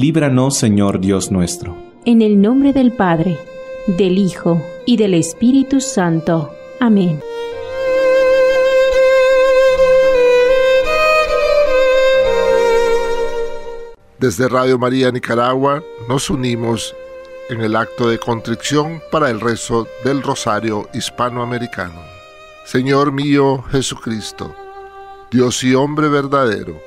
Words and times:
líbranos 0.00 0.56
Señor 0.56 0.98
Dios 0.98 1.30
nuestro. 1.30 1.76
En 2.06 2.22
el 2.22 2.40
nombre 2.40 2.72
del 2.72 2.92
Padre, 2.92 3.36
del 3.86 4.16
Hijo 4.16 4.64
y 4.86 4.96
del 4.96 5.12
Espíritu 5.12 5.82
Santo. 5.82 6.54
Amén. 6.80 7.20
Desde 14.18 14.48
Radio 14.48 14.78
María 14.78 15.10
Nicaragua 15.10 15.82
nos 16.08 16.30
unimos 16.30 16.96
en 17.50 17.60
el 17.60 17.76
acto 17.76 18.08
de 18.08 18.18
contrición 18.18 19.02
para 19.12 19.28
el 19.28 19.38
rezo 19.38 19.86
del 20.02 20.22
Rosario 20.22 20.88
Hispanoamericano. 20.94 22.00
Señor 22.64 23.12
mío 23.12 23.62
Jesucristo, 23.70 24.54
Dios 25.30 25.62
y 25.62 25.74
hombre 25.74 26.08
verdadero, 26.08 26.80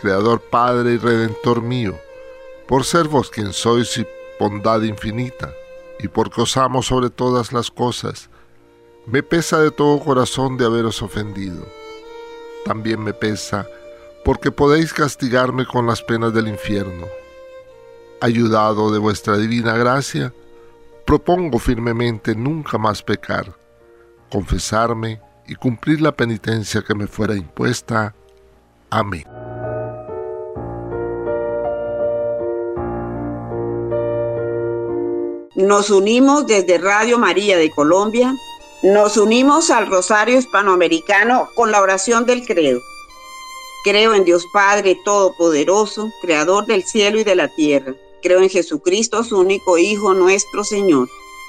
Creador 0.00 0.40
Padre 0.40 0.94
y 0.94 0.98
Redentor 0.98 1.62
mío, 1.62 1.94
por 2.68 2.84
ser 2.84 3.08
vos 3.08 3.30
quien 3.30 3.52
sois 3.52 3.96
y 3.96 4.06
bondad 4.38 4.82
infinita, 4.82 5.52
y 5.98 6.08
porque 6.08 6.42
os 6.42 6.56
amo 6.56 6.82
sobre 6.82 7.10
todas 7.10 7.52
las 7.52 7.70
cosas, 7.70 8.28
me 9.06 9.22
pesa 9.22 9.58
de 9.58 9.70
todo 9.70 9.98
corazón 10.00 10.58
de 10.58 10.66
haberos 10.66 11.02
ofendido. 11.02 11.66
También 12.66 13.02
me 13.02 13.14
pesa 13.14 13.66
porque 14.24 14.52
podéis 14.52 14.92
castigarme 14.92 15.64
con 15.64 15.86
las 15.86 16.02
penas 16.02 16.34
del 16.34 16.48
infierno. 16.48 17.06
Ayudado 18.20 18.90
de 18.92 18.98
vuestra 18.98 19.38
divina 19.38 19.74
gracia, 19.78 20.34
propongo 21.06 21.58
firmemente 21.58 22.34
nunca 22.34 22.76
más 22.76 23.02
pecar, 23.02 23.56
confesarme 24.30 25.22
y 25.46 25.54
cumplir 25.54 26.02
la 26.02 26.12
penitencia 26.12 26.82
que 26.82 26.94
me 26.94 27.06
fuera 27.06 27.34
impuesta. 27.34 28.14
Amén. 28.90 29.37
Nos 35.58 35.90
unimos 35.90 36.46
desde 36.46 36.78
Radio 36.78 37.18
María 37.18 37.58
de 37.58 37.72
Colombia, 37.72 38.32
nos 38.84 39.16
unimos 39.16 39.70
al 39.70 39.88
Rosario 39.88 40.38
Hispanoamericano 40.38 41.48
con 41.56 41.72
la 41.72 41.82
oración 41.82 42.26
del 42.26 42.46
credo. 42.46 42.80
Creo 43.82 44.14
en 44.14 44.24
Dios 44.24 44.46
Padre 44.52 44.96
Todopoderoso, 45.04 46.12
Creador 46.22 46.66
del 46.66 46.84
cielo 46.84 47.18
y 47.18 47.24
de 47.24 47.34
la 47.34 47.48
tierra. 47.48 47.92
Creo 48.22 48.40
en 48.40 48.48
Jesucristo, 48.48 49.24
su 49.24 49.40
único 49.40 49.78
Hijo, 49.78 50.14
nuestro 50.14 50.62
Señor, 50.62 51.08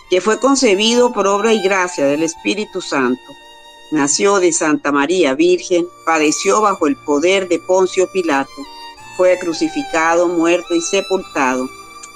que 0.09 0.22
fue 0.22 0.40
concebido 0.40 1.14
por 1.14 1.28
obra 1.28 1.53
y 1.53 1.62
gracia 1.62 2.08
del 2.08 2.24
Espíritu 2.24 2.81
Santo. 2.81 3.22
Nació 3.92 4.40
de 4.40 4.52
Santa 4.53 4.92
María 4.92 5.36
Virgen, 5.36 5.88
padeció 6.03 6.62
bajo 6.62 6.88
el 6.88 6.96
poder 6.96 7.48
de 7.48 7.59
Poncio 7.59 8.12
Pilato, 8.12 8.50
fue 9.18 9.38
crucificado, 9.38 10.28
muerto 10.28 10.74
y 10.74 10.81
sepultado. 10.81 11.69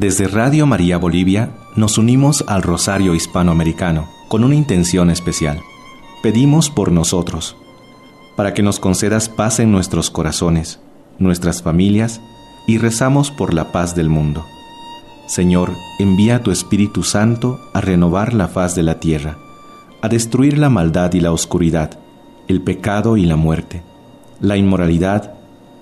Desde 0.00 0.28
Radio 0.28 0.64
María 0.64 0.96
Bolivia 0.96 1.50
nos 1.74 1.98
unimos 1.98 2.44
al 2.46 2.62
Rosario 2.62 3.16
Hispanoamericano 3.16 4.08
con 4.28 4.44
una 4.44 4.54
intención 4.54 5.10
especial. 5.10 5.60
Pedimos 6.22 6.70
por 6.70 6.92
nosotros, 6.92 7.56
para 8.36 8.54
que 8.54 8.62
nos 8.62 8.78
concedas 8.78 9.28
paz 9.28 9.58
en 9.58 9.72
nuestros 9.72 10.12
corazones, 10.12 10.78
nuestras 11.18 11.64
familias 11.64 12.20
y 12.68 12.78
rezamos 12.78 13.32
por 13.32 13.52
la 13.52 13.72
paz 13.72 13.96
del 13.96 14.08
mundo. 14.08 14.44
Señor, 15.26 15.72
envía 15.98 16.44
tu 16.44 16.52
Espíritu 16.52 17.02
Santo 17.02 17.58
a 17.74 17.80
renovar 17.80 18.34
la 18.34 18.46
faz 18.46 18.76
de 18.76 18.84
la 18.84 19.00
tierra, 19.00 19.36
a 20.00 20.08
destruir 20.08 20.58
la 20.58 20.70
maldad 20.70 21.12
y 21.14 21.18
la 21.18 21.32
oscuridad, 21.32 21.98
el 22.46 22.62
pecado 22.62 23.16
y 23.16 23.26
la 23.26 23.34
muerte, 23.34 23.82
la 24.40 24.56
inmoralidad, 24.56 25.34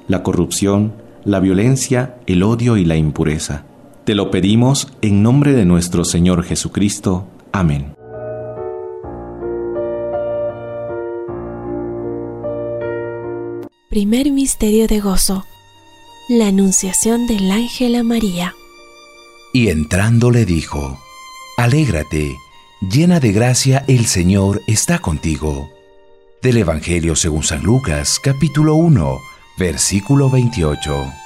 la 0.09 0.23
corrupción, 0.23 0.95
la 1.23 1.39
violencia, 1.39 2.17
el 2.27 2.43
odio 2.45 2.79
y 2.79 2.87
la 2.87 2.97
impureza. 2.97 3.67
Te 4.07 4.15
lo 4.15 4.31
pedimos 4.31 4.87
en 5.03 5.25
nombre 5.25 5.53
de 5.53 5.65
nuestro 5.65 6.05
Señor 6.05 6.45
Jesucristo. 6.45 7.27
Amén. 7.51 7.97
Primer 13.91 14.31
misterio 14.31 14.87
de 14.87 15.01
gozo. 15.01 15.45
La 16.29 16.47
anunciación 16.47 17.27
del 17.27 17.51
ángel 17.51 17.97
a 17.97 18.05
María. 18.05 18.55
Y 19.53 19.71
entrando 19.71 20.31
le 20.31 20.45
dijo, 20.45 21.01
Alégrate, 21.57 22.37
llena 22.89 23.19
de 23.19 23.33
gracia 23.33 23.85
el 23.89 24.07
Señor 24.07 24.63
está 24.69 25.01
contigo. 25.01 25.69
Del 26.43 26.59
Evangelio 26.59 27.17
según 27.17 27.43
San 27.43 27.65
Lucas, 27.65 28.21
capítulo 28.23 28.77
1, 28.77 29.19
versículo 29.59 30.31
28. 30.31 31.26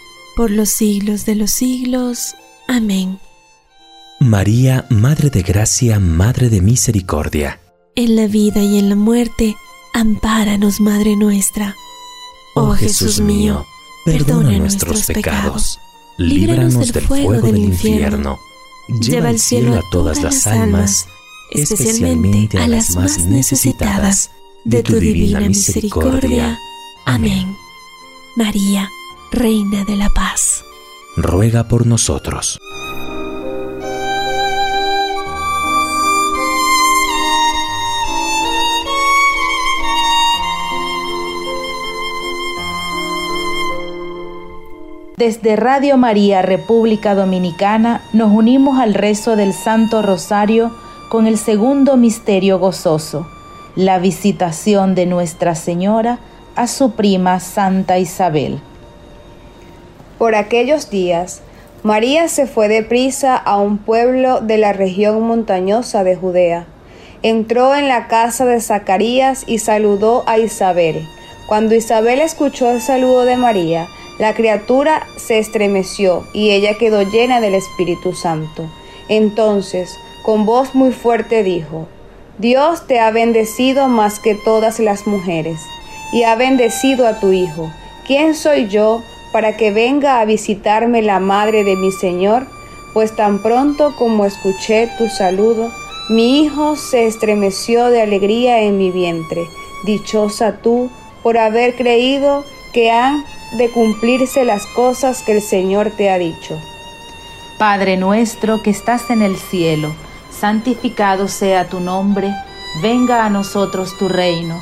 por 0.41 0.49
los 0.49 0.69
siglos 0.69 1.27
de 1.27 1.35
los 1.35 1.51
siglos. 1.51 2.33
Amén. 2.67 3.19
María, 4.19 4.87
Madre 4.89 5.29
de 5.29 5.43
Gracia, 5.43 5.99
Madre 5.99 6.49
de 6.49 6.61
Misericordia. 6.61 7.59
En 7.93 8.15
la 8.15 8.25
vida 8.25 8.59
y 8.63 8.79
en 8.79 8.89
la 8.89 8.95
muerte, 8.95 9.55
ampáranos, 9.93 10.81
Madre 10.81 11.15
nuestra. 11.15 11.75
Oh 12.55 12.71
Jesús 12.71 13.21
mío, 13.21 13.67
perdona 14.03 14.57
nuestros 14.57 15.05
pecados, 15.05 15.77
líbranos 16.17 16.91
del 16.91 17.03
fuego 17.03 17.33
del 17.33 17.57
infierno, 17.57 18.39
lleva 18.99 19.29
al 19.29 19.37
cielo 19.37 19.75
a 19.75 19.83
todas 19.91 20.23
las 20.23 20.47
almas, 20.47 21.05
especialmente 21.51 22.57
a 22.57 22.67
las 22.67 22.95
más 22.95 23.19
necesitadas 23.19 24.31
de 24.65 24.81
tu 24.81 24.95
divina 24.95 25.41
misericordia. 25.41 26.57
Amén. 27.05 27.55
María, 28.35 28.89
Reina 29.33 29.85
de 29.85 29.95
la 29.95 30.09
Paz. 30.09 30.65
Ruega 31.15 31.63
por 31.63 31.87
nosotros. 31.87 32.59
Desde 45.15 45.55
Radio 45.55 45.95
María, 45.95 46.41
República 46.41 47.15
Dominicana, 47.15 48.01
nos 48.11 48.33
unimos 48.33 48.81
al 48.81 48.93
rezo 48.93 49.37
del 49.37 49.53
Santo 49.53 50.01
Rosario 50.01 50.71
con 51.07 51.25
el 51.25 51.37
segundo 51.37 51.95
misterio 51.95 52.59
gozoso, 52.59 53.25
la 53.77 53.97
visitación 53.97 54.93
de 54.93 55.05
Nuestra 55.05 55.55
Señora 55.55 56.19
a 56.57 56.67
su 56.67 56.91
prima 56.91 57.39
Santa 57.39 57.97
Isabel. 57.97 58.59
Por 60.21 60.35
aquellos 60.35 60.91
días, 60.91 61.41
María 61.81 62.27
se 62.27 62.45
fue 62.45 62.67
deprisa 62.67 63.35
a 63.35 63.57
un 63.57 63.79
pueblo 63.79 64.39
de 64.39 64.59
la 64.59 64.71
región 64.71 65.19
montañosa 65.23 66.03
de 66.03 66.15
Judea. 66.15 66.67
Entró 67.23 67.73
en 67.73 67.87
la 67.87 68.07
casa 68.07 68.45
de 68.45 68.61
Zacarías 68.61 69.43
y 69.47 69.57
saludó 69.57 70.23
a 70.27 70.37
Isabel. 70.37 71.07
Cuando 71.47 71.73
Isabel 71.73 72.19
escuchó 72.19 72.69
el 72.69 72.81
saludo 72.81 73.25
de 73.25 73.35
María, 73.35 73.87
la 74.19 74.35
criatura 74.35 75.07
se 75.17 75.39
estremeció 75.39 76.27
y 76.33 76.51
ella 76.51 76.77
quedó 76.77 77.01
llena 77.01 77.41
del 77.41 77.55
Espíritu 77.55 78.13
Santo. 78.13 78.69
Entonces, 79.09 79.97
con 80.21 80.45
voz 80.45 80.75
muy 80.75 80.91
fuerte 80.91 81.41
dijo, 81.41 81.87
Dios 82.37 82.85
te 82.85 82.99
ha 82.99 83.09
bendecido 83.09 83.87
más 83.87 84.19
que 84.19 84.35
todas 84.35 84.79
las 84.79 85.07
mujeres, 85.07 85.61
y 86.13 86.25
ha 86.25 86.35
bendecido 86.35 87.07
a 87.07 87.19
tu 87.19 87.31
Hijo. 87.31 87.71
¿Quién 88.05 88.35
soy 88.35 88.67
yo 88.67 89.01
para 89.31 89.57
que 89.57 89.71
venga 89.71 90.19
a 90.19 90.25
visitarme 90.25 91.01
la 91.01 91.19
madre 91.19 91.63
de 91.63 91.75
mi 91.75 91.91
Señor, 91.91 92.45
pues 92.93 93.15
tan 93.15 93.41
pronto 93.41 93.95
como 93.97 94.25
escuché 94.25 94.89
tu 94.97 95.07
saludo, 95.07 95.71
mi 96.09 96.41
hijo 96.41 96.75
se 96.75 97.05
estremeció 97.05 97.85
de 97.85 98.01
alegría 98.01 98.61
en 98.61 98.77
mi 98.77 98.91
vientre. 98.91 99.47
Dichosa 99.85 100.57
tú 100.57 100.89
por 101.23 101.37
haber 101.37 101.75
creído 101.75 102.43
que 102.73 102.91
han 102.91 103.23
de 103.57 103.69
cumplirse 103.69 104.45
las 104.45 104.65
cosas 104.67 105.21
que 105.23 105.33
el 105.33 105.41
Señor 105.41 105.91
te 105.91 106.09
ha 106.09 106.17
dicho. 106.17 106.59
Padre 107.57 107.97
nuestro 107.97 108.61
que 108.63 108.71
estás 108.71 109.09
en 109.09 109.21
el 109.21 109.37
cielo, 109.37 109.93
santificado 110.31 111.27
sea 111.27 111.67
tu 111.69 111.79
nombre, 111.79 112.33
venga 112.81 113.25
a 113.25 113.29
nosotros 113.29 113.97
tu 113.97 114.09
reino, 114.09 114.61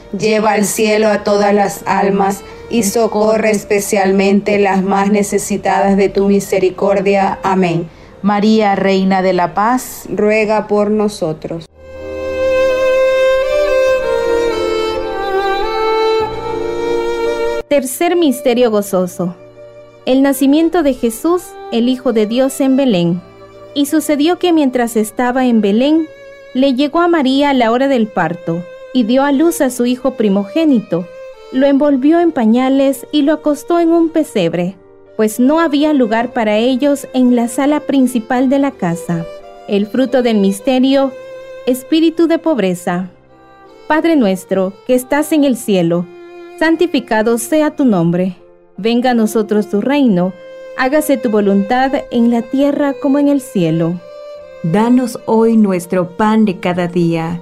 Lleva 0.17 0.51
al 0.51 0.65
cielo 0.65 1.07
a 1.07 1.23
todas 1.23 1.53
las 1.53 1.83
almas, 1.85 2.43
y 2.71 2.83
socorre 2.83 3.51
especialmente 3.51 4.57
las 4.57 4.81
más 4.81 5.11
necesitadas 5.11 5.97
de 5.97 6.09
tu 6.09 6.27
misericordia. 6.27 7.39
Amén. 7.43 7.89
María, 8.21 8.75
Reina 8.75 9.21
de 9.21 9.33
la 9.33 9.53
Paz, 9.53 10.05
ruega 10.09 10.67
por 10.67 10.89
nosotros. 10.89 11.65
Tercer 17.67 18.15
misterio 18.15 18.69
gozoso. 18.69 19.35
El 20.05 20.21
nacimiento 20.21 20.83
de 20.83 20.93
Jesús, 20.93 21.43
el 21.71 21.89
Hijo 21.89 22.11
de 22.11 22.25
Dios 22.25 22.59
en 22.59 22.75
Belén. 22.75 23.21
Y 23.73 23.85
sucedió 23.85 24.39
que 24.39 24.51
mientras 24.51 24.95
estaba 24.97 25.45
en 25.45 25.61
Belén, 25.61 26.07
le 26.53 26.73
llegó 26.73 26.99
a 26.99 27.07
María 27.07 27.53
la 27.53 27.71
hora 27.71 27.87
del 27.87 28.07
parto, 28.07 28.63
y 28.93 29.03
dio 29.03 29.23
a 29.23 29.31
luz 29.31 29.61
a 29.61 29.69
su 29.69 29.85
hijo 29.85 30.11
primogénito. 30.11 31.07
Lo 31.51 31.65
envolvió 31.67 32.19
en 32.19 32.31
pañales 32.31 33.05
y 33.11 33.23
lo 33.23 33.33
acostó 33.33 33.79
en 33.79 33.89
un 33.89 34.09
pesebre 34.09 34.75
pues 35.21 35.39
no 35.39 35.59
había 35.59 35.93
lugar 35.93 36.33
para 36.33 36.57
ellos 36.57 37.07
en 37.13 37.35
la 37.35 37.47
sala 37.47 37.81
principal 37.81 38.49
de 38.49 38.57
la 38.57 38.71
casa. 38.71 39.23
El 39.67 39.85
fruto 39.85 40.23
del 40.23 40.37
misterio, 40.37 41.11
espíritu 41.67 42.25
de 42.25 42.39
pobreza. 42.39 43.11
Padre 43.87 44.15
nuestro, 44.15 44.73
que 44.87 44.95
estás 44.95 45.31
en 45.31 45.43
el 45.43 45.57
cielo, 45.57 46.07
santificado 46.57 47.37
sea 47.37 47.75
tu 47.75 47.85
nombre. 47.85 48.35
Venga 48.77 49.11
a 49.11 49.13
nosotros 49.13 49.69
tu 49.69 49.79
reino, 49.79 50.33
hágase 50.75 51.17
tu 51.17 51.29
voluntad 51.29 51.91
en 52.09 52.31
la 52.31 52.41
tierra 52.41 52.95
como 52.99 53.19
en 53.19 53.27
el 53.27 53.41
cielo. 53.41 53.99
Danos 54.63 55.19
hoy 55.27 55.55
nuestro 55.55 56.17
pan 56.17 56.45
de 56.45 56.59
cada 56.59 56.87
día. 56.87 57.41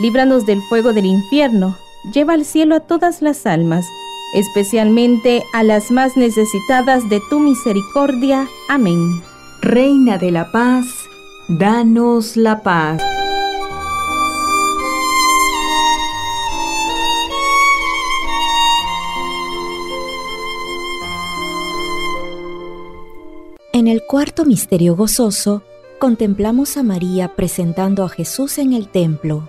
líbranos 0.00 0.46
del 0.46 0.62
fuego 0.62 0.92
del 0.92 1.06
infierno, 1.06 1.76
lleva 2.12 2.32
al 2.32 2.44
cielo 2.44 2.74
a 2.74 2.80
todas 2.80 3.22
las 3.22 3.46
almas, 3.46 3.84
especialmente 4.34 5.42
a 5.52 5.62
las 5.62 5.90
más 5.90 6.16
necesitadas 6.16 7.08
de 7.08 7.20
tu 7.28 7.38
misericordia. 7.38 8.48
Amén. 8.68 9.22
Reina 9.60 10.16
de 10.16 10.30
la 10.30 10.50
paz, 10.50 10.86
danos 11.48 12.36
la 12.36 12.62
paz. 12.62 13.02
En 23.72 23.86
el 23.86 24.02
cuarto 24.06 24.44
misterio 24.44 24.96
gozoso, 24.96 25.62
contemplamos 25.98 26.76
a 26.76 26.82
María 26.82 27.34
presentando 27.34 28.04
a 28.04 28.08
Jesús 28.08 28.58
en 28.58 28.72
el 28.72 28.88
templo. 28.88 29.48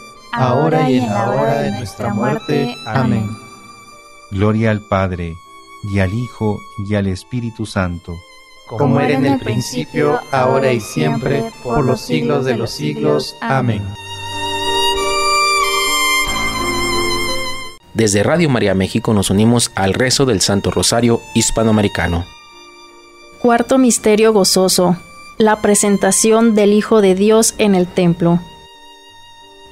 ahora 0.31 0.89
y 0.89 0.97
en 0.97 1.07
la 1.07 1.29
hora 1.31 1.61
de 1.61 1.71
nuestra 1.71 2.13
muerte. 2.13 2.75
Amén. 2.85 3.29
Gloria 4.31 4.71
al 4.71 4.81
Padre, 4.81 5.35
y 5.91 5.99
al 5.99 6.13
Hijo, 6.13 6.57
y 6.87 6.95
al 6.95 7.07
Espíritu 7.07 7.65
Santo. 7.65 8.15
Como 8.67 8.99
era 9.01 9.15
en 9.15 9.25
el 9.25 9.39
principio, 9.39 10.19
ahora 10.31 10.71
y 10.71 10.79
siempre, 10.79 11.51
por 11.63 11.83
los 11.83 12.01
siglos 12.01 12.45
de 12.45 12.55
los 12.55 12.71
siglos. 12.71 13.35
Amén. 13.41 13.83
Desde 17.93 18.23
Radio 18.23 18.49
María 18.49 18.73
México 18.73 19.13
nos 19.13 19.29
unimos 19.29 19.71
al 19.75 19.93
rezo 19.93 20.25
del 20.25 20.39
Santo 20.39 20.71
Rosario 20.71 21.19
Hispanoamericano. 21.35 22.25
Cuarto 23.41 23.77
Misterio 23.77 24.31
Gozoso. 24.31 24.95
La 25.37 25.61
presentación 25.61 26.55
del 26.55 26.71
Hijo 26.71 27.01
de 27.01 27.15
Dios 27.15 27.55
en 27.57 27.75
el 27.75 27.87
templo. 27.87 28.39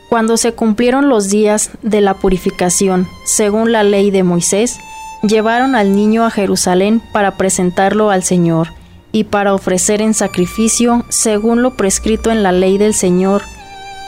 Cuando 0.09 0.37
se 0.37 0.53
cumplieron 0.53 1.07
los 1.07 1.29
días 1.29 1.69
de 1.83 2.01
la 2.01 2.15
purificación, 2.15 3.07
según 3.25 3.71
la 3.71 3.83
ley 3.83 4.09
de 4.09 4.23
Moisés, 4.23 4.79
llevaron 5.21 5.75
al 5.75 5.95
niño 5.95 6.25
a 6.25 6.31
Jerusalén 6.31 6.99
para 7.13 7.37
presentarlo 7.37 8.09
al 8.09 8.23
Señor 8.23 8.69
y 9.11 9.25
para 9.25 9.53
ofrecer 9.53 10.01
en 10.01 10.15
sacrificio, 10.15 11.05
según 11.09 11.61
lo 11.61 11.75
prescrito 11.75 12.31
en 12.31 12.41
la 12.41 12.51
ley 12.51 12.79
del 12.79 12.95
Señor, 12.95 13.43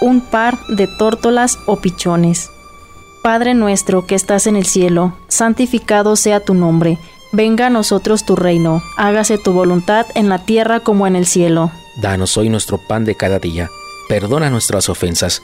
un 0.01 0.21
par 0.21 0.57
de 0.69 0.87
tórtolas 0.87 1.59
o 1.67 1.77
pichones. 1.77 2.49
Padre 3.21 3.53
nuestro 3.53 4.07
que 4.07 4.15
estás 4.15 4.47
en 4.47 4.55
el 4.55 4.65
cielo, 4.65 5.13
santificado 5.27 6.15
sea 6.15 6.39
tu 6.39 6.55
nombre, 6.55 6.97
venga 7.31 7.67
a 7.67 7.69
nosotros 7.69 8.25
tu 8.25 8.35
reino, 8.35 8.81
hágase 8.97 9.37
tu 9.37 9.53
voluntad 9.53 10.07
en 10.15 10.29
la 10.29 10.39
tierra 10.39 10.79
como 10.79 11.05
en 11.05 11.15
el 11.15 11.27
cielo. 11.27 11.69
Danos 12.01 12.37
hoy 12.37 12.49
nuestro 12.49 12.79
pan 12.79 13.05
de 13.05 13.13
cada 13.13 13.37
día, 13.37 13.69
perdona 14.09 14.49
nuestras 14.49 14.89
ofensas 14.89 15.43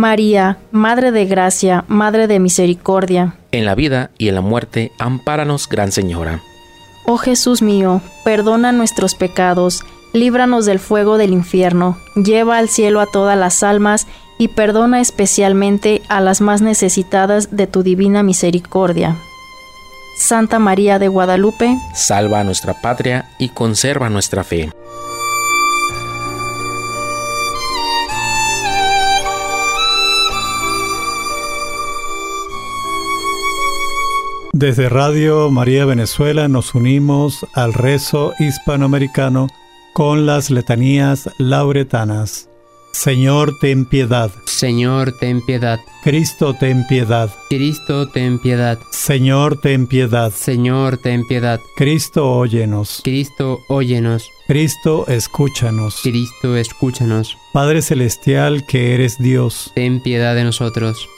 María, 0.00 0.56
Madre 0.72 1.12
de 1.12 1.26
Gracia, 1.26 1.84
Madre 1.86 2.26
de 2.26 2.40
Misericordia, 2.40 3.34
en 3.52 3.66
la 3.66 3.74
vida 3.74 4.10
y 4.16 4.28
en 4.28 4.34
la 4.34 4.40
muerte, 4.40 4.92
ampáranos, 4.98 5.68
Gran 5.68 5.92
Señora. 5.92 6.40
Oh 7.04 7.18
Jesús 7.18 7.60
mío, 7.60 8.00
perdona 8.24 8.72
nuestros 8.72 9.14
pecados, 9.14 9.84
líbranos 10.14 10.64
del 10.64 10.78
fuego 10.78 11.18
del 11.18 11.34
infierno, 11.34 11.98
lleva 12.16 12.56
al 12.56 12.70
cielo 12.70 13.00
a 13.00 13.06
todas 13.12 13.36
las 13.36 13.62
almas 13.62 14.06
y 14.38 14.48
perdona 14.48 15.02
especialmente 15.02 16.00
a 16.08 16.22
las 16.22 16.40
más 16.40 16.62
necesitadas 16.62 17.54
de 17.54 17.66
tu 17.66 17.82
divina 17.82 18.22
misericordia. 18.22 19.18
Santa 20.16 20.58
María 20.58 20.98
de 20.98 21.08
Guadalupe, 21.08 21.76
salva 21.94 22.40
a 22.40 22.44
nuestra 22.44 22.80
patria 22.80 23.28
y 23.38 23.50
conserva 23.50 24.08
nuestra 24.08 24.44
fe. 24.44 24.72
Desde 34.60 34.90
Radio 34.90 35.50
María 35.50 35.86
Venezuela 35.86 36.46
nos 36.46 36.74
unimos 36.74 37.46
al 37.54 37.72
rezo 37.72 38.34
hispanoamericano 38.38 39.46
con 39.94 40.26
las 40.26 40.50
letanías 40.50 41.30
lauretanas. 41.38 42.50
Señor, 42.92 43.58
ten 43.58 43.86
piedad. 43.86 44.30
Señor, 44.44 45.16
ten 45.18 45.40
piedad. 45.46 45.80
Cristo, 46.04 46.52
ten 46.52 46.86
piedad. 46.86 47.30
Cristo, 47.48 48.10
ten 48.10 48.38
piedad. 48.38 48.78
Señor, 48.90 49.58
ten 49.62 49.86
piedad. 49.86 50.30
Señor, 50.30 50.98
ten 50.98 51.26
piedad. 51.26 51.58
Cristo, 51.74 52.30
óyenos. 52.30 53.00
Cristo, 53.02 53.60
óyenos. 53.70 54.28
Cristo, 54.46 55.06
escúchanos. 55.08 56.00
Cristo, 56.02 56.54
escúchanos. 56.58 57.38
Padre 57.54 57.80
Celestial, 57.80 58.66
que 58.66 58.94
eres 58.94 59.16
Dios. 59.18 59.72
Ten 59.74 60.02
piedad 60.02 60.34
de 60.34 60.44
nosotros. 60.44 61.08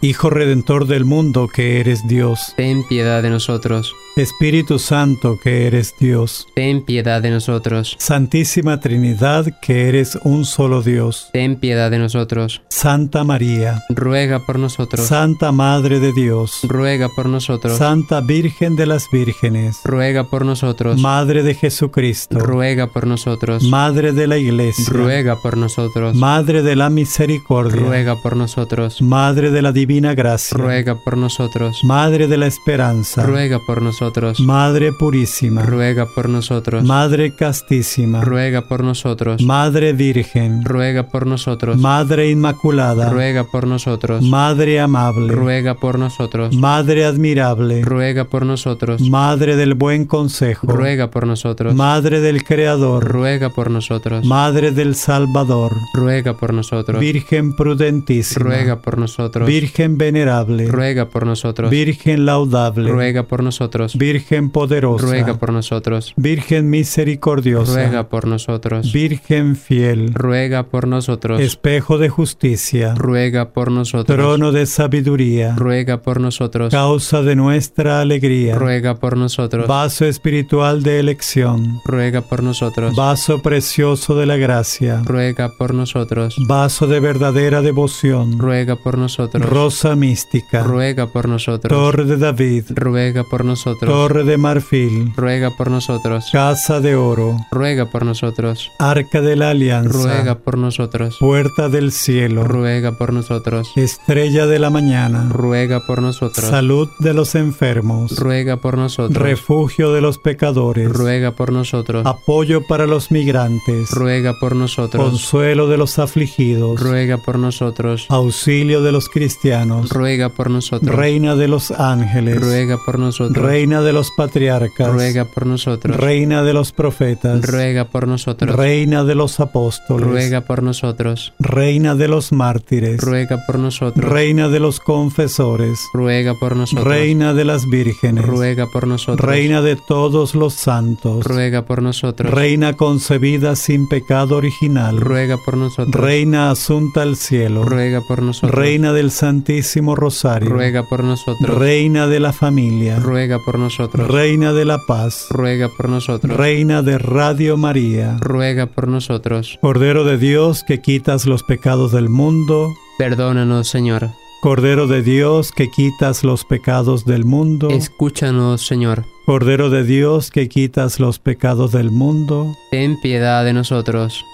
Hijo 0.00 0.30
Redentor 0.30 0.86
del 0.86 1.04
mundo, 1.04 1.48
que 1.48 1.80
eres 1.80 2.06
Dios. 2.06 2.54
Ten 2.56 2.86
piedad 2.86 3.20
de 3.20 3.30
nosotros. 3.30 3.96
Espíritu 4.18 4.78
Santo, 4.78 5.38
que 5.42 5.66
eres 5.66 5.94
Dios. 6.00 6.46
Ten 6.54 6.82
piedad 6.82 7.22
de 7.22 7.30
nosotros. 7.30 7.96
Santísima 7.98 8.80
Trinidad, 8.80 9.46
que 9.60 9.88
eres 9.88 10.18
un 10.24 10.44
solo 10.44 10.82
Dios. 10.82 11.28
Ten 11.32 11.56
piedad 11.56 11.90
de 11.90 11.98
nosotros. 11.98 12.62
Santa 12.68 13.22
María, 13.24 13.84
ruega 13.88 14.44
por 14.44 14.58
nosotros. 14.58 15.06
Santa 15.06 15.52
Madre 15.52 16.00
de 16.00 16.12
Dios, 16.12 16.60
ruega 16.64 17.08
por 17.08 17.28
nosotros. 17.28 17.78
Santa 17.78 18.20
Virgen 18.20 18.76
de 18.76 18.86
las 18.86 19.04
Vírgenes, 19.12 19.76
ruega 19.84 20.24
por 20.24 20.44
nosotros. 20.44 20.98
Madre 21.00 21.42
de 21.42 21.54
Jesucristo, 21.54 22.38
ruega 22.38 22.88
por 22.88 23.06
nosotros. 23.06 23.62
Madre 23.64 24.12
de 24.12 24.26
la 24.26 24.38
Iglesia, 24.38 24.84
ruega 24.88 25.36
por 25.36 25.56
nosotros. 25.56 26.14
Madre 26.14 26.62
de 26.62 26.76
la 26.76 26.90
Misericordia, 26.90 27.80
ruega 27.80 28.16
por 28.16 28.36
nosotros. 28.36 29.00
Madre 29.02 29.50
de 29.50 29.62
la 29.62 29.72
Divina 29.72 30.14
Gracia, 30.14 30.58
ruega 30.58 30.96
por 30.96 31.16
nosotros. 31.16 31.84
Madre 31.84 32.26
de 32.26 32.36
la 32.36 32.46
Esperanza, 32.46 33.22
ruega 33.22 33.58
por 33.66 33.82
nosotros. 33.82 34.07
Madre 34.40 34.92
purísima, 34.92 35.62
ruega 35.62 36.06
por 36.06 36.28
nosotros. 36.28 36.84
Madre 36.84 37.34
castísima, 37.34 38.22
ruega 38.22 38.62
por 38.62 38.82
nosotros. 38.82 39.42
Madre 39.42 39.92
virgen, 39.92 40.64
ruega 40.64 41.04
por 41.04 41.26
nosotros. 41.26 41.76
Madre 41.76 42.30
inmaculada, 42.30 43.10
ruega 43.10 43.44
por 43.44 43.66
nosotros. 43.66 44.22
Madre 44.22 44.80
amable, 44.80 45.32
ruega 45.34 45.74
por 45.74 45.98
nosotros. 45.98 46.54
Madre 46.56 47.04
admirable, 47.04 47.82
ruega 47.82 48.24
por 48.24 48.46
nosotros. 48.46 49.00
Madre 49.02 49.56
del 49.56 49.74
buen 49.74 50.06
consejo, 50.06 50.66
ruega 50.66 51.10
por 51.10 51.26
nosotros. 51.26 51.74
Madre 51.74 52.20
del 52.20 52.44
Creador, 52.44 53.04
ruega 53.04 53.50
por 53.50 53.70
nosotros. 53.70 54.24
Madre 54.24 54.70
del 54.70 54.94
Salvador, 54.94 55.72
ruega 55.92 56.34
por 56.34 56.54
nosotros. 56.54 57.00
Virgen 57.00 57.54
prudentísima, 57.54 58.44
ruega 58.44 58.80
por 58.80 58.98
nosotros. 58.98 59.46
Virgen 59.46 59.98
venerable, 59.98 60.66
ruega 60.68 61.08
por 61.08 61.26
nosotros. 61.26 61.70
Virgen 61.70 62.24
laudable, 62.24 62.90
ruega 62.90 63.24
por 63.24 63.42
nosotros. 63.42 63.97
Virgen 63.98 64.50
poderosa, 64.50 65.04
ruega 65.04 65.34
por 65.34 65.52
nosotros. 65.52 66.14
Virgen 66.16 66.70
misericordiosa, 66.70 67.74
ruega 67.74 68.08
por 68.08 68.26
nosotros. 68.26 68.92
Virgen 68.92 69.56
fiel, 69.56 70.14
ruega 70.14 70.64
por 70.64 70.86
nosotros. 70.86 71.40
Espejo 71.40 71.98
de 71.98 72.08
justicia, 72.08 72.94
ruega 72.94 73.50
por 73.50 73.70
nosotros. 73.70 74.16
Trono 74.16 74.52
de 74.52 74.66
sabiduría, 74.66 75.54
ruega 75.56 76.02
por 76.02 76.20
nosotros. 76.20 76.72
Causa 76.72 77.22
de 77.22 77.36
nuestra 77.36 78.00
alegría, 78.00 78.54
ruega 78.54 78.94
por 78.94 79.16
nosotros. 79.16 79.66
Vaso 79.66 80.04
espiritual 80.04 80.82
de 80.82 81.00
elección, 81.00 81.80
ruega 81.84 82.22
por 82.22 82.42
nosotros. 82.42 82.94
Vaso 82.94 83.42
precioso 83.42 84.14
de 84.16 84.26
la 84.26 84.36
gracia, 84.36 85.02
ruega 85.04 85.50
por 85.58 85.74
nosotros. 85.74 86.36
Vaso 86.46 86.86
de 86.86 87.00
verdadera 87.00 87.62
devoción, 87.62 88.38
ruega 88.38 88.76
por 88.76 88.98
nosotros. 88.98 89.44
Rosa 89.44 89.96
mística, 89.96 90.62
ruega 90.62 91.06
por 91.06 91.28
nosotros. 91.28 91.70
Torre 91.70 92.04
de 92.04 92.16
David, 92.16 92.64
ruega 92.70 93.24
por 93.24 93.44
nosotros. 93.44 93.77
Torre 93.86 94.24
de 94.24 94.36
marfil, 94.36 95.12
ruega 95.16 95.50
por 95.56 95.70
nosotros. 95.70 96.26
Casa 96.32 96.80
de 96.80 96.96
oro, 96.96 97.36
ruega 97.50 97.86
por 97.86 98.04
nosotros. 98.04 98.70
Arca 98.78 99.20
de 99.20 99.36
la 99.36 99.50
alianza, 99.50 99.90
ruega 99.90 100.38
por 100.38 100.58
nosotros. 100.58 101.16
Puerta 101.20 101.68
del 101.68 101.92
cielo, 101.92 102.44
ruega 102.44 102.98
por 102.98 103.12
nosotros. 103.12 103.72
Estrella 103.76 104.46
de 104.46 104.58
la 104.58 104.70
mañana, 104.70 105.28
ruega 105.30 105.80
por 105.86 106.02
nosotros. 106.02 106.48
Salud 106.48 106.88
de 106.98 107.14
los 107.14 107.34
enfermos, 107.34 108.18
ruega 108.18 108.56
por 108.56 108.76
nosotros. 108.76 109.22
Refugio 109.22 109.92
de 109.92 110.00
los 110.00 110.18
pecadores, 110.18 110.90
ruega 110.90 111.32
por 111.32 111.52
nosotros. 111.52 112.06
Apoyo 112.06 112.66
para 112.66 112.86
los 112.86 113.10
migrantes, 113.10 113.90
ruega 113.90 114.34
por 114.40 114.56
nosotros. 114.56 115.02
Consuelo 115.02 115.68
de 115.68 115.76
los 115.76 115.98
afligidos, 115.98 116.80
ruega 116.80 117.18
por 117.18 117.38
nosotros. 117.38 118.06
Auxilio 118.08 118.82
de 118.82 118.92
los 118.92 119.08
cristianos, 119.08 119.90
ruega 119.90 120.30
por 120.30 120.50
nosotros. 120.50 120.94
Reina 120.94 121.36
de 121.36 121.48
los 121.48 121.70
ángeles, 121.70 122.40
ruega 122.40 122.78
por 122.84 122.98
nosotros. 122.98 123.36
Reina 123.44 123.67
de 123.68 123.92
los 123.92 124.10
patriarcas, 124.16 124.90
ruega 124.90 125.26
por 125.26 125.46
nosotros. 125.46 125.96
Reina 125.96 126.42
de 126.42 126.54
los 126.54 126.72
profetas, 126.72 127.46
ruega 127.46 127.84
por 127.84 128.08
nosotros. 128.08 128.56
Reina 128.56 129.04
de 129.04 129.14
los 129.14 129.38
apóstoles, 129.40 130.08
ruega 130.08 130.40
por 130.40 130.62
nosotros. 130.62 131.34
Reina 131.38 131.94
de 131.94 132.08
los 132.08 132.32
mártires, 132.32 133.00
ruega 133.00 133.44
por 133.46 133.58
nosotros. 133.58 134.04
Reina 134.04 134.48
de 134.48 134.60
los 134.60 134.80
confesores, 134.80 135.78
ruega 135.92 136.34
por 136.34 136.56
nosotros. 136.56 136.86
Reina 136.86 137.34
de 137.34 137.44
las 137.44 137.68
vírgenes, 137.68 138.24
ruega 138.24 138.66
por 138.72 138.86
nosotros. 138.86 139.28
Reina 139.28 139.60
de 139.60 139.76
todos 139.76 140.34
los 140.34 140.54
santos, 140.54 141.26
ruega 141.26 141.66
por 141.66 141.82
nosotros. 141.82 142.32
Reina 142.32 142.72
concebida 142.72 143.54
sin 143.54 143.86
pecado 143.88 144.36
original, 144.36 145.00
ruega 145.00 145.36
por 145.44 145.56
nosotros. 145.56 145.94
Reina 145.94 146.50
asunta 146.50 147.02
al 147.02 147.16
cielo, 147.16 147.64
ruega 147.64 148.00
por 148.00 148.22
nosotros. 148.22 148.58
Reina 148.58 148.94
del 148.94 149.10
Santísimo 149.10 149.94
Rosario, 149.94 150.48
ruega 150.48 150.84
por 150.84 151.04
nosotros. 151.04 151.58
Reina 151.58 152.06
de 152.06 152.20
la 152.20 152.32
familia, 152.32 152.98
ruega 152.98 153.38
por 153.44 153.57
nosotros. 153.58 154.08
Reina 154.08 154.52
de 154.52 154.64
la 154.64 154.78
paz, 154.86 155.26
ruega 155.30 155.68
por 155.68 155.88
nosotros. 155.88 156.36
Reina 156.36 156.82
de 156.82 156.98
Radio 156.98 157.56
María, 157.56 158.16
ruega 158.20 158.66
por 158.66 158.88
nosotros. 158.88 159.58
Cordero 159.60 160.04
de 160.04 160.18
Dios 160.18 160.64
que 160.66 160.80
quitas 160.80 161.26
los 161.26 161.42
pecados 161.42 161.92
del 161.92 162.08
mundo, 162.08 162.74
perdónanos, 162.98 163.68
Señor. 163.68 164.08
Cordero 164.40 164.86
de 164.86 165.02
Dios 165.02 165.50
que 165.50 165.68
quitas 165.68 166.22
los 166.22 166.44
pecados 166.44 167.04
del 167.04 167.24
mundo, 167.24 167.68
escúchanos, 167.70 168.66
Señor. 168.66 169.04
Cordero 169.26 169.68
de 169.68 169.84
Dios 169.84 170.30
que 170.30 170.48
quitas 170.48 171.00
los 171.00 171.18
pecados 171.18 171.72
del 171.72 171.90
mundo, 171.90 172.54
ten 172.70 173.00
piedad 173.00 173.44
de 173.44 173.52
nosotros. 173.52 174.24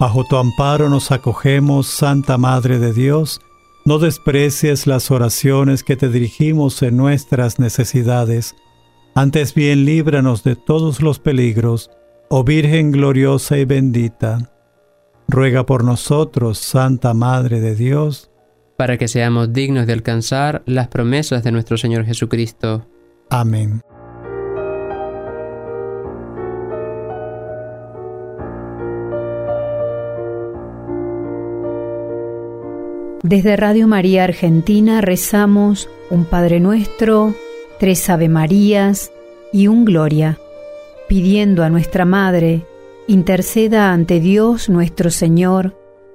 Bajo 0.00 0.24
tu 0.24 0.36
amparo 0.36 0.88
nos 0.88 1.12
acogemos, 1.12 1.86
Santa 1.86 2.36
Madre 2.36 2.80
de 2.80 2.92
Dios. 2.92 3.40
No 3.84 3.98
desprecies 3.98 4.86
las 4.86 5.10
oraciones 5.10 5.82
que 5.84 5.96
te 5.96 6.08
dirigimos 6.08 6.82
en 6.82 6.96
nuestras 6.96 7.58
necesidades. 7.58 8.54
Antes 9.14 9.52
bien 9.54 9.84
líbranos 9.84 10.42
de 10.42 10.56
todos 10.56 11.02
los 11.02 11.18
peligros, 11.18 11.90
oh 12.30 12.44
Virgen 12.44 12.92
gloriosa 12.92 13.58
y 13.58 13.66
bendita. 13.66 14.50
Ruega 15.28 15.66
por 15.66 15.84
nosotros, 15.84 16.56
Santa 16.56 17.12
Madre 17.12 17.60
de 17.60 17.74
Dios, 17.74 18.30
para 18.78 18.96
que 18.96 19.08
seamos 19.08 19.52
dignos 19.52 19.86
de 19.86 19.92
alcanzar 19.92 20.62
las 20.64 20.88
promesas 20.88 21.44
de 21.44 21.52
nuestro 21.52 21.76
Señor 21.76 22.06
Jesucristo. 22.06 22.86
Amén. 23.28 23.82
Desde 33.22 33.56
Radio 33.56 33.86
María 33.86 34.24
Argentina 34.24 35.00
rezamos 35.00 35.88
un 36.10 36.24
Padre 36.24 36.60
Nuestro, 36.60 37.34
tres 37.82 38.08
Ave 38.10 38.28
Marías 38.28 39.10
y 39.52 39.66
un 39.66 39.84
Gloria, 39.84 40.38
pidiendo 41.08 41.64
a 41.64 41.68
nuestra 41.68 42.04
Madre 42.04 42.64
interceda 43.08 43.92
ante 43.92 44.20
Dios 44.20 44.68
nuestro 44.68 45.10
Señor 45.10 45.74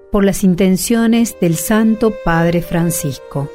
por 0.10 0.24
las 0.24 0.46
intenciones 0.46 1.36
del 1.42 1.58
Santo 1.58 2.14
Padre 2.24 2.62
Francisco. 2.62 3.52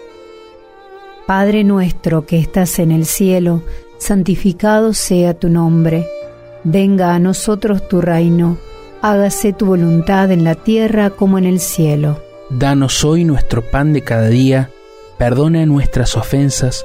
Padre 1.27 1.65
nuestro 1.65 2.27
que 2.27 2.39
estás 2.39 2.81
en 2.81 2.93
el 2.93 3.07
cielo, 3.07 3.63
santificado 3.97 4.93
sea 4.93 5.33
tu 5.33 5.49
nombre, 5.49 6.07
venga 6.65 7.15
a 7.15 7.19
nosotros 7.19 7.89
tu 7.89 8.03
reino, 8.03 8.59
hágase 9.01 9.55
tu 9.55 9.65
voluntad 9.65 10.31
en 10.31 10.45
la 10.45 10.55
tierra 10.55 11.09
como 11.09 11.39
en 11.39 11.47
el 11.47 11.61
cielo. 11.61 12.23
Danos 12.51 13.07
hoy 13.07 13.25
nuestro 13.25 13.63
pan 13.63 13.95
de 13.95 14.03
cada 14.03 14.29
día, 14.29 14.69
perdona 15.17 15.65
nuestras 15.65 16.15
ofensas, 16.15 16.85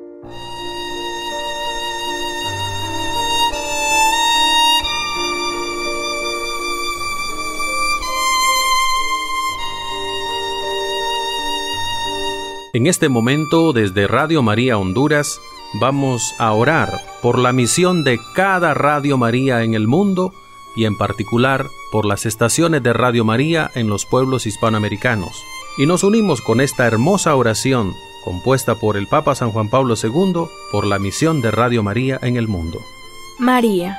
En 12.73 12.87
este 12.87 13.09
momento, 13.09 13.73
desde 13.73 14.07
Radio 14.07 14.41
María 14.41 14.77
Honduras, 14.77 15.41
vamos 15.81 16.33
a 16.39 16.53
orar 16.53 17.01
por 17.21 17.37
la 17.37 17.51
misión 17.51 18.05
de 18.05 18.17
cada 18.33 18.73
Radio 18.73 19.17
María 19.17 19.63
en 19.63 19.73
el 19.73 19.89
mundo 19.89 20.33
y 20.73 20.85
en 20.85 20.97
particular 20.97 21.67
por 21.91 22.05
las 22.05 22.25
estaciones 22.25 22.81
de 22.81 22.93
Radio 22.93 23.25
María 23.25 23.69
en 23.75 23.89
los 23.89 24.05
pueblos 24.05 24.45
hispanoamericanos. 24.45 25.43
Y 25.77 25.85
nos 25.85 26.05
unimos 26.05 26.39
con 26.39 26.61
esta 26.61 26.87
hermosa 26.87 27.35
oración 27.35 27.93
compuesta 28.23 28.75
por 28.75 28.95
el 28.95 29.07
Papa 29.07 29.35
San 29.35 29.51
Juan 29.51 29.69
Pablo 29.69 29.95
II 30.01 30.45
por 30.71 30.87
la 30.87 30.97
misión 30.97 31.41
de 31.41 31.51
Radio 31.51 31.83
María 31.83 32.19
en 32.21 32.37
el 32.37 32.47
mundo. 32.47 32.79
María, 33.37 33.97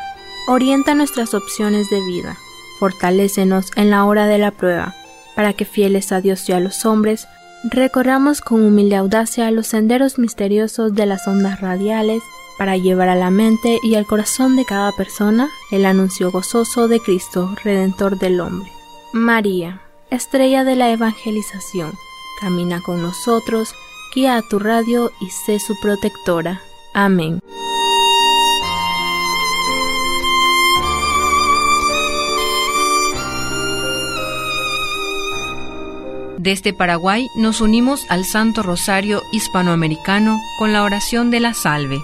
orienta 0.48 0.94
nuestras 0.94 1.34
opciones 1.34 1.90
de 1.90 2.00
vida, 2.06 2.38
fortalécenos 2.78 3.70
en 3.76 3.90
la 3.90 4.06
hora 4.06 4.26
de 4.26 4.38
la 4.38 4.50
prueba, 4.50 4.94
para 5.36 5.52
que 5.52 5.66
fieles 5.66 6.10
a 6.10 6.22
Dios 6.22 6.48
y 6.48 6.52
a 6.52 6.60
los 6.60 6.86
hombres, 6.86 7.26
Recorramos 7.64 8.40
con 8.40 8.64
humilde 8.64 8.96
audacia 8.96 9.50
los 9.52 9.68
senderos 9.68 10.18
misteriosos 10.18 10.94
de 10.94 11.06
las 11.06 11.28
ondas 11.28 11.60
radiales 11.60 12.22
para 12.58 12.76
llevar 12.76 13.08
a 13.08 13.14
la 13.14 13.30
mente 13.30 13.78
y 13.84 13.94
al 13.94 14.04
corazón 14.04 14.56
de 14.56 14.64
cada 14.64 14.90
persona 14.92 15.48
el 15.70 15.86
anuncio 15.86 16.32
gozoso 16.32 16.88
de 16.88 16.98
Cristo, 16.98 17.54
Redentor 17.62 18.18
del 18.18 18.40
hombre. 18.40 18.70
María, 19.12 19.80
estrella 20.10 20.64
de 20.64 20.74
la 20.74 20.90
evangelización, 20.90 21.92
camina 22.40 22.80
con 22.82 23.00
nosotros, 23.00 23.74
guía 24.14 24.36
a 24.36 24.42
tu 24.42 24.58
radio 24.58 25.12
y 25.20 25.30
sé 25.30 25.60
su 25.60 25.74
protectora. 25.80 26.60
Amén. 26.94 27.40
Desde 36.42 36.72
Paraguay 36.72 37.28
nos 37.36 37.60
unimos 37.60 38.04
al 38.08 38.24
Santo 38.24 38.64
Rosario 38.64 39.22
Hispanoamericano 39.30 40.40
con 40.58 40.72
la 40.72 40.82
oración 40.82 41.30
de 41.30 41.38
la 41.38 41.54
salve. 41.54 42.02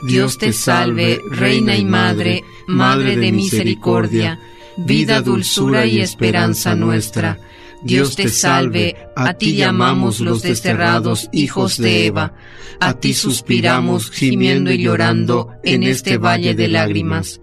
Dios 0.00 0.38
te 0.38 0.54
salve, 0.54 1.20
Reina 1.30 1.76
y 1.76 1.84
Madre, 1.84 2.44
Madre 2.66 3.14
de 3.16 3.30
misericordia, 3.30 4.40
vida, 4.78 5.20
dulzura 5.20 5.84
y 5.84 6.00
esperanza 6.00 6.74
nuestra. 6.74 7.40
Dios 7.82 8.16
te 8.16 8.30
salve, 8.30 8.96
a 9.16 9.34
ti 9.34 9.54
llamamos 9.54 10.20
los 10.20 10.40
desterrados 10.40 11.28
hijos 11.30 11.76
de 11.76 12.06
Eva, 12.06 12.32
a 12.80 12.94
ti 12.94 13.12
suspiramos 13.12 14.10
gimiendo 14.10 14.72
y 14.72 14.78
llorando 14.78 15.50
en 15.62 15.82
este 15.82 16.16
valle 16.16 16.54
de 16.54 16.68
lágrimas. 16.68 17.42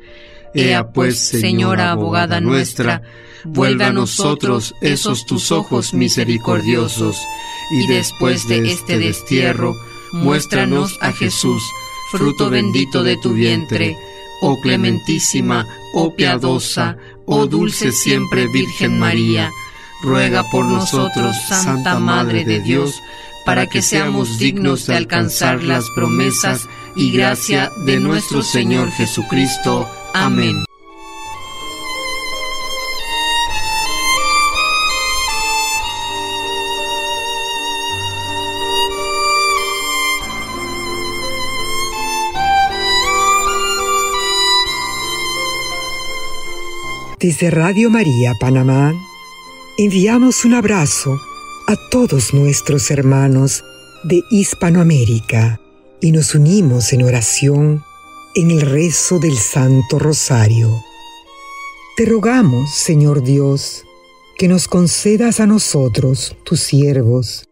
Ea 0.56 0.90
pues, 0.90 1.20
Señora 1.20 1.92
abogada 1.92 2.42
nuestra, 2.42 3.04
vuelve 3.44 3.86
a 3.86 3.92
nosotros 3.92 4.76
esos 4.82 5.26
tus 5.26 5.52
ojos 5.52 5.94
misericordiosos, 5.94 7.18
y 7.72 7.88
después 7.88 8.48
de 8.48 8.72
este 8.72 8.98
destierro, 8.98 9.76
muéstranos 10.12 10.98
a 11.02 11.12
Jesús, 11.12 11.64
fruto 12.12 12.50
bendito 12.50 13.04
de 13.04 13.18
tu 13.18 13.34
vientre, 13.34 13.98
oh 14.42 14.60
clementísima, 14.62 15.68
oh 15.94 16.16
piadosa, 16.16 16.98
oh 17.26 17.46
dulce 17.46 17.92
siempre 17.92 18.48
Virgen 18.48 19.00
María, 19.00 19.52
ruega 20.02 20.44
por 20.50 20.66
nosotros, 20.66 21.36
Santa 21.48 22.00
Madre 22.00 22.46
de 22.46 22.60
Dios, 22.60 23.02
para 23.46 23.68
que 23.68 23.82
seamos 23.82 24.38
dignos 24.38 24.86
de 24.88 24.96
alcanzar 24.96 25.64
las 25.64 25.90
promesas 25.96 26.68
y 26.96 27.12
gracia 27.12 27.72
de 27.86 28.00
nuestro 28.00 28.42
Señor 28.42 28.92
Jesucristo. 28.92 29.88
Amén. 30.14 30.69
Desde 47.20 47.50
Radio 47.50 47.90
María 47.90 48.34
Panamá, 48.40 48.94
enviamos 49.78 50.46
un 50.46 50.54
abrazo 50.54 51.20
a 51.68 51.76
todos 51.92 52.34
nuestros 52.34 52.90
hermanos 52.92 53.66
de 54.06 54.24
Hispanoamérica 54.32 55.60
y 56.00 56.14
nos 56.14 56.34
unimos 56.34 56.94
en 56.94 57.04
oración 57.04 57.84
en 58.36 58.52
el 58.52 58.62
rezo 58.62 59.20
del 59.20 59.38
Santo 59.38 60.00
Rosario. 60.00 60.82
Te 61.98 62.06
rogamos, 62.06 62.74
Señor 62.74 63.22
Dios, 63.22 63.84
que 64.38 64.48
nos 64.48 64.70
concedas 64.70 65.42
a 65.42 65.46
nosotros, 65.46 66.38
tus 66.46 66.62
siervos, 66.62 67.44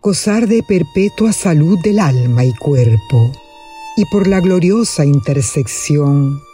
gozar 0.00 0.46
de 0.46 0.62
perpetua 0.62 1.32
salud 1.32 1.80
del 1.82 1.98
alma 1.98 2.44
y 2.44 2.54
cuerpo, 2.54 3.32
y 3.96 4.04
por 4.04 4.28
la 4.28 4.38
gloriosa 4.38 5.04
intersección 5.04 6.45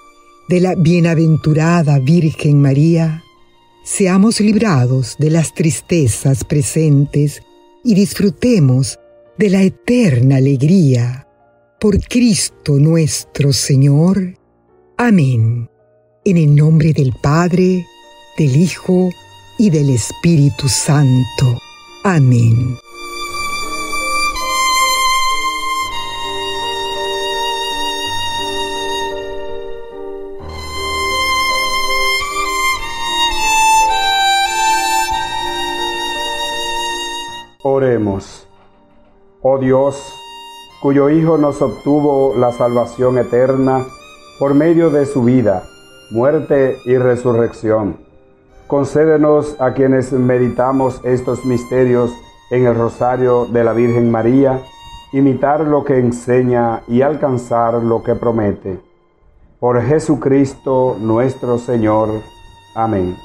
de 0.53 0.61
la 0.61 0.75
bienaventurada 0.75 1.99
Virgen 1.99 2.61
María, 2.61 3.25
seamos 3.85 4.39
librados 4.39 5.17
de 5.19 5.31
las 5.31 5.55
tristezas 5.55 6.45
presentes 6.45 7.43
y 7.83 7.95
disfrutemos 7.95 8.99
de 9.39 9.49
la 9.49 9.63
eterna 9.63 10.37
alegría. 10.37 11.27
Por 11.81 11.99
Cristo 12.07 12.75
nuestro 12.79 13.55
Señor. 13.55 14.39
Amén. 14.99 15.71
En 16.23 16.37
el 16.37 16.55
nombre 16.55 16.93
del 16.93 17.15
Padre, 17.23 17.87
del 18.37 18.55
Hijo 18.55 19.09
y 19.59 19.71
del 19.71 19.89
Espíritu 19.89 20.69
Santo. 20.69 21.63
Amén. 22.05 22.77
Oremos. 37.65 38.49
Oh 39.41 39.57
Dios, 39.57 40.13
cuyo 40.81 41.11
Hijo 41.11 41.39
nos 41.39 41.63
obtuvo 41.63 42.35
la 42.37 42.51
salvación 42.51 43.19
eterna 43.19 43.87
por 44.41 44.55
medio 44.55 44.91
de 44.91 45.07
su 45.07 45.23
vida, 45.23 45.63
muerte 46.11 46.79
y 46.85 46.97
resurrección. 46.97 47.99
Concédenos 48.67 49.55
a 49.61 49.75
quienes 49.75 50.13
meditamos 50.13 51.01
estos 51.05 51.45
misterios 51.45 52.11
en 52.51 52.67
el 52.67 52.75
rosario 52.75 53.47
de 53.47 53.63
la 53.63 53.73
Virgen 53.75 54.11
María, 54.11 54.61
imitar 55.13 55.61
lo 55.61 55.85
que 55.85 56.01
enseña 56.01 56.83
y 56.89 57.03
alcanzar 57.03 57.75
lo 57.75 58.03
que 58.03 58.17
promete. 58.17 58.81
Por 59.61 59.81
Jesucristo 59.83 60.97
nuestro 60.99 61.59
Señor. 61.59 62.09
Amén. 62.75 63.17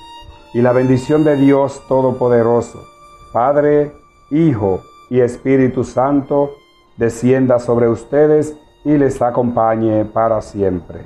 Y 0.54 0.62
la 0.62 0.74
bendición 0.74 1.24
de 1.24 1.38
Dios 1.38 1.82
Todopoderoso, 1.88 2.86
Padre, 3.34 3.94
Hijo 4.32 4.82
y 5.10 5.20
Espíritu 5.22 5.84
Santo, 5.84 6.52
descienda 6.98 7.60
sobre 7.60 7.88
ustedes 7.88 8.58
y 8.84 8.98
les 8.98 9.22
acompañe 9.22 10.06
para 10.06 10.42
siempre. 10.42 11.06